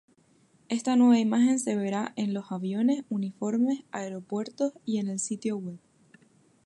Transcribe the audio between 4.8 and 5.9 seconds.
y el sitio web.